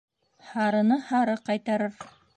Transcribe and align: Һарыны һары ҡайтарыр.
Һарыны 0.53 0.97
һары 1.11 1.37
ҡайтарыр. 1.51 1.99